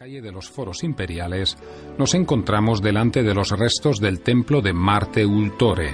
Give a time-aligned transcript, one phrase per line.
[0.00, 1.58] calle de los foros imperiales,
[1.98, 5.92] nos encontramos delante de los restos del templo de Marte Ultore,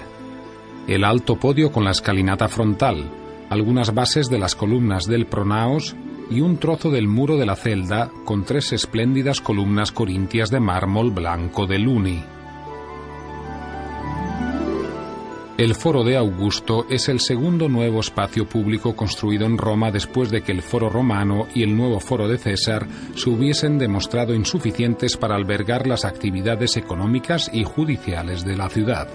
[0.87, 3.11] el alto podio con la escalinata frontal,
[3.51, 5.97] algunas bases de las columnas del pronaos
[6.31, 11.11] y un trozo del muro de la celda con tres espléndidas columnas corintias de mármol
[11.11, 12.36] blanco de Luni.
[15.59, 20.43] El Foro de Augusto es el segundo nuevo espacio público construido en Roma después de
[20.43, 25.35] que el Foro Romano y el nuevo Foro de César se hubiesen demostrado insuficientes para
[25.35, 29.09] albergar las actividades económicas y judiciales de la ciudad.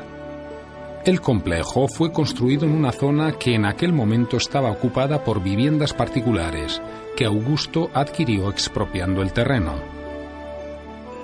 [1.06, 5.94] El complejo fue construido en una zona que en aquel momento estaba ocupada por viviendas
[5.94, 6.82] particulares,
[7.16, 10.01] que Augusto adquirió expropiando el terreno.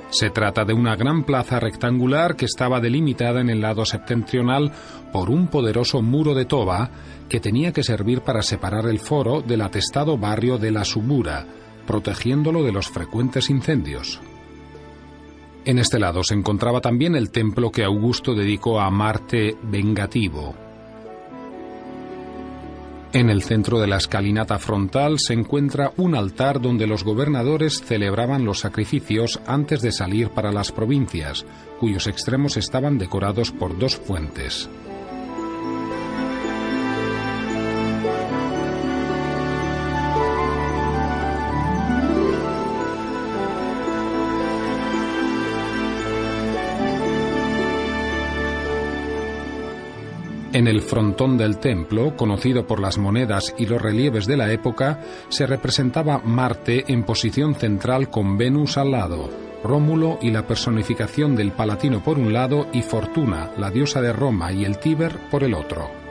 [0.09, 4.71] Se trata de una gran plaza rectangular que estaba delimitada en el lado septentrional
[5.11, 6.89] por un poderoso muro de toba
[7.27, 11.45] que tenía que servir para separar el foro del atestado barrio de la Subura,
[11.85, 14.21] protegiéndolo de los frecuentes incendios.
[15.65, 20.55] En este lado se encontraba también el templo que Augusto dedicó a Marte vengativo,
[23.13, 28.45] en el centro de la escalinata frontal se encuentra un altar donde los gobernadores celebraban
[28.45, 31.45] los sacrificios antes de salir para las provincias,
[31.79, 34.69] cuyos extremos estaban decorados por dos fuentes.
[50.57, 54.99] En el frontón del templo, conocido por las monedas y los relieves de la época,
[55.29, 59.29] se representaba Marte en posición central con Venus al lado,
[59.63, 64.51] Rómulo y la personificación del Palatino por un lado y Fortuna, la diosa de Roma
[64.51, 66.06] y el Tíber por el otro.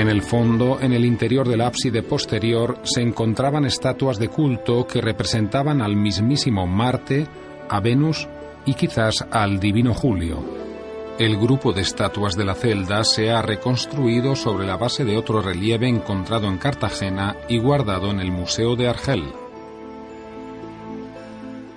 [0.00, 5.02] En el fondo, en el interior del ábside posterior, se encontraban estatuas de culto que
[5.02, 7.26] representaban al mismísimo Marte,
[7.68, 8.26] a Venus
[8.64, 10.42] y quizás al divino Julio.
[11.18, 15.42] El grupo de estatuas de la celda se ha reconstruido sobre la base de otro
[15.42, 19.24] relieve encontrado en Cartagena y guardado en el Museo de Argel.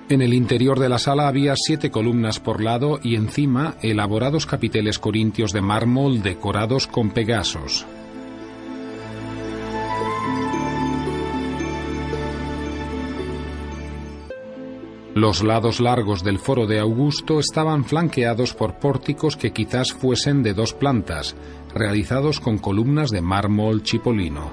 [0.07, 4.97] En el interior de la sala había siete columnas por lado y encima elaborados capiteles
[4.97, 7.85] corintios de mármol decorados con pegasos.
[15.15, 20.55] Los lados largos del foro de Augusto estaban flanqueados por pórticos que quizás fuesen de
[20.55, 21.35] dos plantas,
[21.75, 24.51] realizados con columnas de mármol chipolino.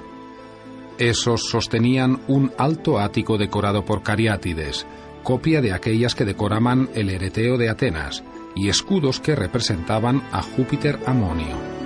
[0.99, 4.87] Esos sostenían un alto ático decorado por cariátides,
[5.23, 8.23] copia de aquellas que decoraban el Ereteo de Atenas,
[8.55, 11.80] y escudos que representaban a Júpiter Amonio.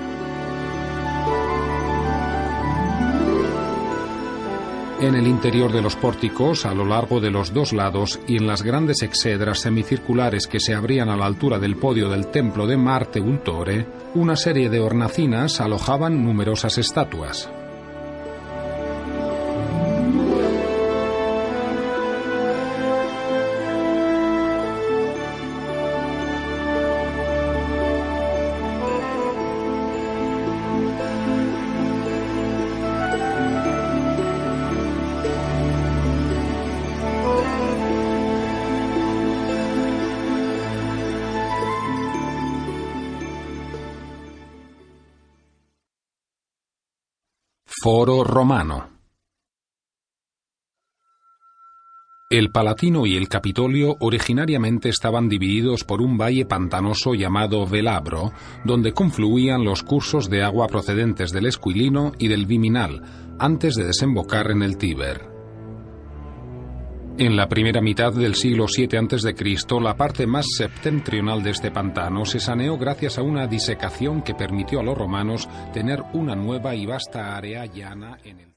[5.01, 8.47] En el interior de los pórticos, a lo largo de los dos lados y en
[8.47, 12.77] las grandes exedras semicirculares que se abrían a la altura del podio del templo de
[12.77, 17.51] Marte Ultore, una serie de hornacinas alojaban numerosas estatuas.
[47.85, 48.89] Foro Romano.
[52.31, 58.33] El Palatino y el Capitolio originariamente estaban divididos por un valle pantanoso llamado Velabro,
[58.65, 63.03] donde confluían los cursos de agua procedentes del Esquilino y del Viminal,
[63.39, 65.34] antes de desembocar en el Tíber.
[67.17, 72.25] En la primera mitad del siglo VII a.C., la parte más septentrional de este pantano
[72.25, 76.87] se saneó gracias a una disecación que permitió a los romanos tener una nueva y
[76.87, 78.49] vasta área llana en el